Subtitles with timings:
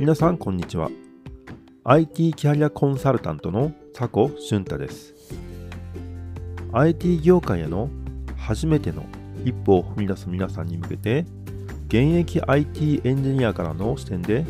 [0.00, 0.88] 皆さんこんにちは。
[1.84, 5.12] IT キャリアコンサルタントの佐古俊太です。
[6.72, 7.90] IT 業界への
[8.34, 9.04] 初めての
[9.44, 11.26] 一歩を踏み出す皆さんに向けて
[11.88, 14.46] 現役 IT エンジニアからの視点で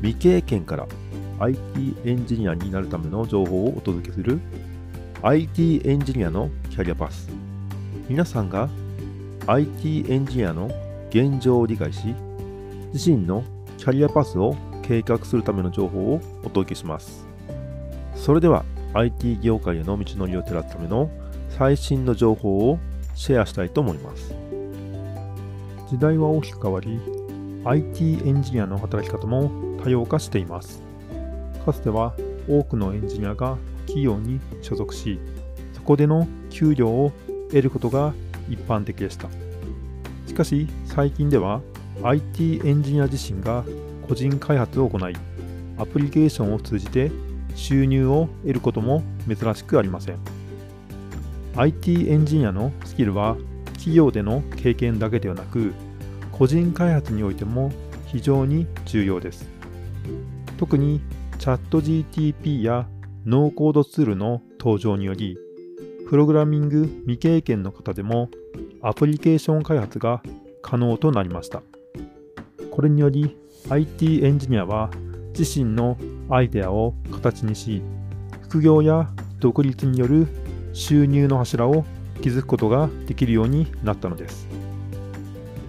[0.00, 0.86] 未経験から
[1.40, 4.40] IT エンジニアになるための情報をお届けする
[5.20, 7.28] IT エンジニアのキャリアパス。
[8.08, 8.70] 皆さんが
[9.46, 10.70] IT エンジニアの
[11.10, 12.14] 現状を理解し
[12.94, 13.44] 自身の
[13.76, 17.26] キャリアパスを計画するための情報をお届けします。
[18.14, 18.64] それでは
[18.94, 21.10] IT 業界への道のりを照らすための
[21.50, 22.78] 最新の情報を
[23.14, 24.34] シェアしたいと思います。
[25.90, 26.98] 時代は大きく変わり
[27.64, 29.50] IT エンジニアの働き方も
[29.82, 30.82] 多様化しています。
[31.64, 32.14] かつては
[32.48, 33.56] 多くのエンジニアが
[33.86, 35.18] 企業に所属し
[35.72, 37.12] そこでの給料を
[37.48, 38.14] 得ることが
[38.48, 39.28] 一般的でした。
[40.26, 41.60] しかし最近では
[42.02, 43.64] IT エンジニア自身が
[44.08, 45.14] 個人開発を行い
[45.78, 47.10] アプリケーションを通じて
[47.54, 50.18] 収入を得ることも珍しくありません。
[51.56, 53.36] IT エンジニアのスキルは
[53.74, 55.72] 企業での経験だけではなく
[56.32, 57.72] 個人開発においても
[58.06, 59.48] 非常に重要です。
[60.58, 61.00] 特に
[61.38, 62.86] チャット GTP や
[63.24, 65.38] ノーコードツールの登場により
[66.08, 68.30] プログラミング未経験の方でも
[68.82, 70.22] アプリケーション開発が
[70.62, 71.62] 可能となりました。
[72.70, 73.36] これにより
[73.68, 74.90] IT エンジニアは
[75.36, 75.96] 自身の
[76.30, 77.82] アイデアを形にし
[78.42, 79.08] 副業や
[79.40, 80.28] 独立による
[80.72, 81.84] 収入の柱を
[82.22, 84.46] 築くことができるようになったのです。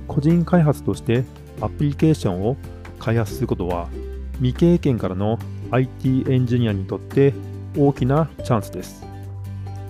[0.08, 1.24] 個人開発として
[1.60, 2.56] アプリケーションを
[3.00, 3.90] 開発することは
[4.36, 5.40] 未経験からの
[5.72, 7.34] IT エンジニアにとって
[7.78, 9.06] 大きなチャンスです。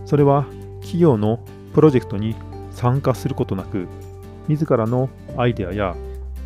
[0.06, 0.46] それは
[0.80, 1.40] 企業の
[1.74, 2.36] プロジェクトに
[2.72, 3.88] 参加することなく
[4.48, 5.96] 自らのアイデアや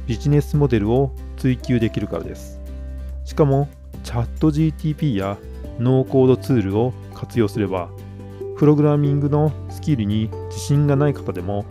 [0.07, 2.59] ビジネスモデルを追求できるからです。
[3.25, 3.69] しかも、
[4.03, 5.37] チャット GTP や
[5.79, 7.89] ノーコードツールを活用すれば、
[8.57, 11.65] プログラミングのスキルに自信がない方でも、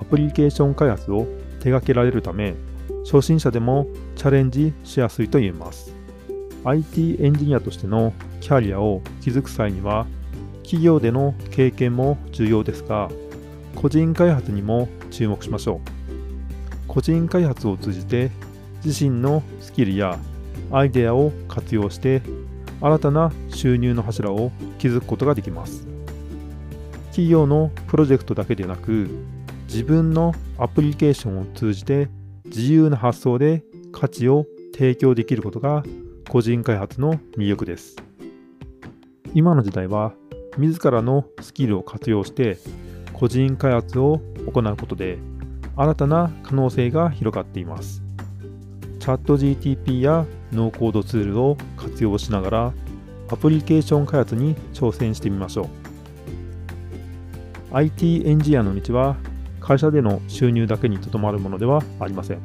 [0.00, 1.26] アプリケーション開発を
[1.60, 2.54] 手掛けられるため、
[3.04, 3.86] 初心者でも
[4.16, 5.94] チャレンジしやすいと言えます。
[6.64, 10.06] IT エンジニアとしてのキャリアを築く際には、
[10.62, 13.08] 企業での経験も重要ですが、
[13.74, 15.97] 個人開発にも注目しましょう。
[16.88, 18.30] 個人開発を通じて
[18.84, 20.18] 自身のスキルや
[20.72, 22.22] アイデアを活用して
[22.80, 25.86] 新たな収入の柱を築くことができます。
[27.10, 29.08] 企業のプロジェクトだけでなく
[29.66, 32.08] 自分のアプリケーションを通じて
[32.44, 35.82] 自由な発想で価値を提供できることが
[36.28, 37.96] 個人開発の魅力です。
[39.34, 40.14] 今の時代は
[40.56, 42.58] 自らのスキルを活用して
[43.12, 45.18] 個人開発を行うことで
[45.78, 48.02] 新たな可能性が広がっています。
[48.98, 52.72] チャット GTP やノーコードツールを活用しながら
[53.30, 55.66] アプリケーション開発に挑戦してみましょう。
[57.70, 59.14] IT エンジニアの道は
[59.60, 62.40] 会社での収入だけにとどまるものではありません。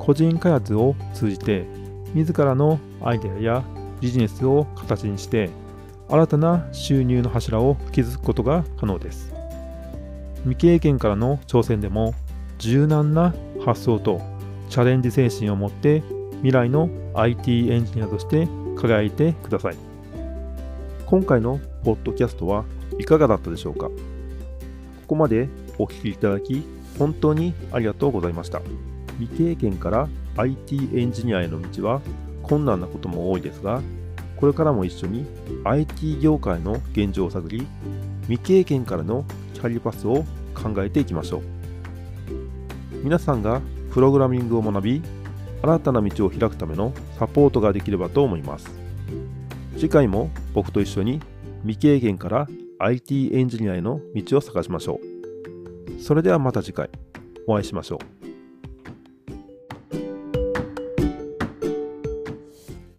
[0.00, 1.64] 個人開発を通じて
[2.12, 3.62] 自らのアイデアや
[4.00, 5.48] ビジネスを形にして
[6.08, 9.32] 新たな収入の柱を築くことが可能です。
[10.42, 12.14] 未経験からの挑戦でも
[12.62, 13.34] 柔軟な
[13.64, 14.20] 発想と
[14.68, 16.00] チャレンジ精神を持って
[16.42, 18.46] 未来の IT エンジニアとして
[18.76, 19.76] 輝いてください。
[21.04, 22.64] 今回のポッドキャストは
[23.00, 23.88] いかがだったでしょうか？
[23.88, 23.92] こ
[25.08, 26.62] こまでお聞きいただき
[27.00, 28.62] 本当にありがとうございました。
[29.18, 32.00] 未経験から IT エンジニアへの道は
[32.44, 33.82] 困難なことも多いですが、
[34.36, 35.26] これからも一緒に
[35.64, 37.66] IT 業界の現状を探り、
[38.28, 39.24] 未経験からの
[39.54, 40.24] キャリアパスを
[40.54, 41.61] 考えていきましょう。
[43.02, 43.60] 皆さんが
[43.92, 45.02] プログラミングを学び
[45.62, 48.70] 新たな道を開くためのサポートができればと思います。
[49.76, 51.20] 次回も僕と一緒に
[51.62, 52.48] 未経験から
[52.78, 55.00] IT エンジニアへの道を探しましょ
[55.98, 56.00] う。
[56.02, 56.90] それではまた次回。
[57.46, 58.21] お会いしましょう。